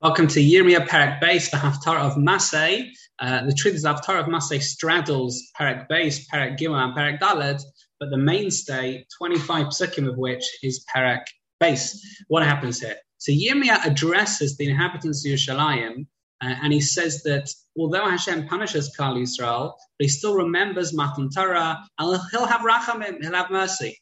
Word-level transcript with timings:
Welcome 0.00 0.28
to 0.28 0.38
Yirmiyah 0.38 0.86
Perek 0.86 1.20
Beis, 1.20 1.50
the 1.50 1.56
Haftarah 1.56 2.02
of 2.02 2.14
Masay. 2.14 2.92
Uh, 3.18 3.44
the 3.46 3.52
truth 3.52 3.74
is, 3.74 3.82
the 3.82 3.88
Haftarah 3.88 4.20
of 4.20 4.26
Masay 4.26 4.62
straddles 4.62 5.38
Perek 5.58 5.88
Beis, 5.88 6.20
Perek 6.32 6.56
Gimel, 6.56 6.76
and 6.76 6.94
Perek 6.96 7.18
Dalet, 7.18 7.60
but 7.98 8.08
the 8.10 8.16
mainstay, 8.16 9.04
25 9.18 9.66
psukim 9.66 10.08
of 10.08 10.16
which 10.16 10.44
is 10.62 10.86
Perek 10.94 11.24
Beis. 11.60 11.96
What 12.28 12.44
happens 12.44 12.80
here? 12.80 12.94
So 13.16 13.32
Yirmiyah 13.32 13.86
addresses 13.86 14.56
the 14.56 14.70
inhabitants 14.70 15.26
of 15.26 15.32
Yerushalayim, 15.32 16.06
uh, 16.42 16.54
and 16.62 16.72
he 16.72 16.80
says 16.80 17.24
that 17.24 17.50
although 17.76 18.08
Hashem 18.08 18.46
punishes 18.46 18.96
Klal 18.96 19.16
Yisrael, 19.16 19.72
but 19.98 20.04
he 20.04 20.08
still 20.08 20.36
remembers 20.36 20.94
Matan 20.94 21.28
Torah, 21.28 21.76
and 21.98 22.20
he'll 22.30 22.46
have 22.46 22.60
rachamim, 22.60 23.20
he'll 23.20 23.34
have 23.34 23.50
mercy 23.50 23.98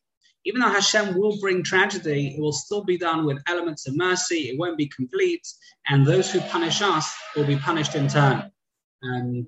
even 0.47 0.61
though 0.61 0.69
Hashem 0.69 1.19
will 1.19 1.39
bring 1.41 1.65
tragedy, 1.65 2.29
it 2.29 2.41
will 2.41 2.53
still 2.53 2.85
be 2.85 2.96
done 2.96 3.27
with 3.27 3.43
elements 3.49 3.89
of 3.89 3.96
mercy. 3.96 4.49
It 4.49 4.59
won't 4.59 4.79
be 4.79 4.87
complete, 4.87 5.46
and 5.89 6.07
those 6.07 6.31
who 6.31 6.41
punish 6.41 6.81
us 6.82 7.13
will 7.35 7.46
be 7.46 7.57
punished 7.57 7.96
in 7.96 8.07
turn. 8.07 8.51
And 9.03 9.46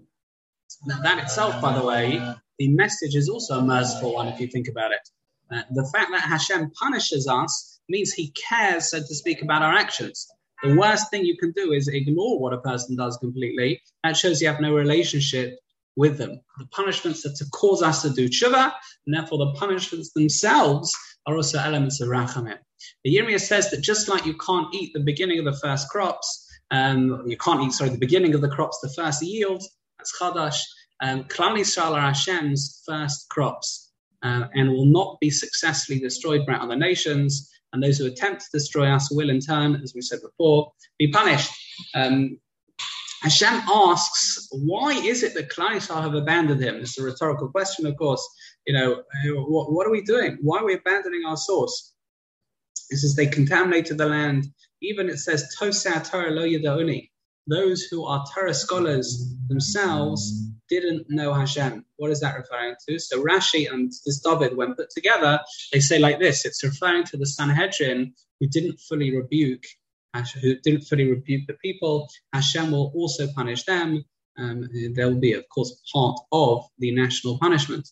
that 0.87 1.23
itself, 1.23 1.63
by 1.63 1.79
the 1.79 1.85
way, 1.85 2.21
the 2.59 2.69
message 2.69 3.15
is 3.15 3.29
also 3.29 3.61
a 3.61 3.63
merciful 3.63 4.15
one 4.15 4.27
if 4.27 4.41
you 4.41 4.49
think 4.49 4.67
about 4.67 4.91
it. 4.91 5.09
Uh, 5.53 5.63
the 5.71 5.89
fact 5.95 6.11
that 6.11 6.23
Hashem 6.23 6.73
punishes 6.73 7.29
us 7.29 7.81
means 7.89 8.13
He 8.13 8.33
cares, 8.33 8.91
so 8.91 8.99
to 8.99 9.15
speak, 9.15 9.41
about 9.41 9.63
our 9.63 9.75
actions. 9.75 10.27
The 10.65 10.77
worst 10.77 11.13
thing 11.13 11.25
you 11.25 11.37
can 11.39 11.53
do 11.53 11.73
is 11.73 11.87
ignore 11.87 12.41
what 12.41 12.53
a 12.53 12.59
person 12.59 12.97
does 12.97 13.17
completely. 13.19 13.81
That 14.03 14.17
shows 14.17 14.43
you 14.43 14.49
have 14.49 14.61
no 14.61 14.75
relationship 14.75 15.61
with 15.99 16.17
them. 16.17 16.41
The 16.59 16.67
punishments 16.67 17.27
are 17.27 17.33
to 17.33 17.45
cause 17.51 17.83
us 17.83 18.03
to 18.03 18.11
do 18.11 18.29
tshuva, 18.29 18.73
and 19.07 19.15
therefore 19.15 19.39
the 19.39 19.53
punishments 19.59 20.13
themselves 20.13 20.95
are 21.27 21.37
also 21.37 21.59
elements 21.59 22.01
of 22.01 22.09
rachamim. 22.09 22.59
The 23.05 23.17
Yirmiyah 23.17 23.41
says 23.41 23.71
that 23.71 23.83
just 23.83 24.09
like 24.09 24.25
you 24.25 24.37
can't 24.39 24.73
eat 24.73 24.93
the 24.95 25.01
beginning 25.01 25.41
of 25.41 25.45
the 25.45 25.59
first 25.59 25.89
crops, 25.91 26.47
um, 26.71 27.25
you 27.27 27.37
can't 27.37 27.63
eat, 27.63 27.73
sorry, 27.73 27.91
the 27.91 27.99
beginning 27.99 28.35
of 28.35 28.41
the 28.41 28.49
crops, 28.49 28.79
the 28.81 28.95
first 28.97 29.23
yield, 29.23 29.63
that's 29.99 30.17
chadash, 30.19 30.61
um, 31.01 31.25
Klal 31.25 31.59
Yisrael 31.59 31.93
are 31.93 32.13
Hashem's 32.13 32.83
first 32.87 33.29
crops, 33.29 33.91
uh, 34.23 34.45
and 34.55 34.71
will 34.71 34.87
not 34.87 35.19
be 35.21 35.31
successfully 35.31 35.99
destroyed 35.99 36.47
by 36.47 36.55
other 36.55 36.77
nations, 36.77 37.51
and 37.73 37.83
those 37.83 37.99
who 37.99 38.07
attempt 38.07 38.43
to 38.43 38.49
destroy 38.53 38.89
us 38.89 39.11
will 39.11 39.31
in 39.31 39.41
turn, 39.41 39.81
as 39.83 39.93
we 39.95 40.01
said 40.01 40.21
before, 40.23 40.73
be 40.99 41.09
punished. 41.09 41.51
Um, 41.95 42.39
Hashem 43.23 43.63
asks, 43.69 44.49
why 44.53 44.93
is 44.93 45.23
it 45.23 45.35
that 45.35 45.51
Klal 45.51 46.03
have 46.03 46.15
abandoned 46.15 46.63
him? 46.63 46.77
It's 46.77 46.99
a 46.99 47.03
rhetorical 47.03 47.49
question, 47.49 47.87
of 47.87 47.97
course. 47.97 48.27
You 48.67 48.75
know, 48.75 49.03
what, 49.49 49.73
what, 49.73 49.87
are 49.87 49.91
we 49.91 50.03
doing? 50.03 50.39
Why 50.41 50.59
are 50.59 50.65
we 50.65 50.75
abandoning 50.75 51.25
our 51.27 51.37
source? 51.37 51.95
It 52.91 52.99
says 52.99 53.17
they 53.17 53.27
contaminated 53.27 53.99
the 53.99 54.07
land. 54.07 54.47
Even 54.83 55.09
it 55.09 55.19
says, 55.19 55.55
Tosa 55.59 56.01
Torah 56.05 56.31
lo 56.31 56.43
yadauni. 56.43 57.11
Those 57.49 57.85
who 57.85 58.05
are 58.05 58.25
Torah 58.35 58.55
scholars 58.55 59.35
themselves 59.49 60.51
didn't 60.69 61.07
know 61.09 61.33
Hashem. 61.33 61.85
What 61.97 62.11
is 62.11 62.21
that 62.21 62.37
referring 62.37 62.75
to? 62.89 62.99
So 62.99 63.23
Rashi 63.23 63.73
and 63.73 63.91
this 64.05 64.21
David, 64.21 64.57
when 64.57 64.75
put 64.75 64.91
together, 64.91 65.41
they 65.73 65.81
say 65.81 65.99
like 65.99 66.21
this. 66.21 66.45
It's 66.45 66.63
referring 66.63 67.05
to 67.05 67.17
the 67.17 67.27
Sanhedrin 67.27 68.13
who 68.39 68.47
didn't 68.49 68.79
fully 68.89 69.17
rebuke 69.17 69.65
who 70.15 70.57
didn't 70.65 70.83
fully 70.83 71.11
rebuke 71.11 71.47
the 71.47 71.55
people, 71.55 72.09
Hashem 72.33 72.71
will 72.71 72.93
also 72.95 73.29
punish 73.35 73.65
them. 73.65 74.05
Um, 74.39 74.69
they'll 74.95 75.19
be, 75.19 75.33
of 75.33 75.49
course, 75.49 75.81
part 75.93 76.19
of 76.33 76.65
the 76.79 76.93
national 76.93 77.39
punishment. 77.39 77.89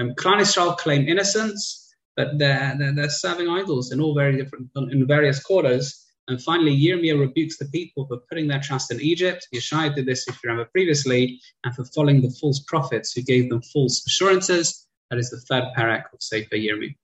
Um, 0.00 0.14
Klal 0.14 0.40
Israel 0.40 0.74
claim 0.74 1.08
innocence, 1.08 1.94
but 2.16 2.38
they're, 2.38 2.74
they're, 2.78 2.94
they're, 2.94 3.10
serving 3.10 3.48
idols 3.48 3.90
in 3.92 4.00
all 4.00 4.14
very 4.14 4.36
different, 4.36 4.68
in 4.76 5.06
various 5.06 5.42
quarters. 5.42 6.04
And 6.28 6.40
finally, 6.42 6.78
Yirmiyah 6.78 7.18
rebukes 7.18 7.58
the 7.58 7.64
people 7.66 8.06
for 8.06 8.18
putting 8.28 8.48
their 8.48 8.60
trust 8.60 8.92
in 8.92 9.00
Egypt. 9.00 9.48
Yeshai 9.54 9.94
did 9.94 10.06
this, 10.06 10.28
if 10.28 10.38
you 10.42 10.50
remember 10.50 10.68
previously, 10.70 11.40
and 11.64 11.74
for 11.74 11.84
following 11.86 12.20
the 12.20 12.30
false 12.40 12.60
prophets 12.60 13.12
who 13.12 13.22
gave 13.22 13.48
them 13.48 13.62
false 13.62 14.06
assurances. 14.06 14.86
That 15.10 15.18
is 15.18 15.30
the 15.30 15.40
third 15.40 15.64
parak 15.76 16.04
of 16.12 16.22
Sefer 16.22 16.56
Yirmiyah. 16.56 16.94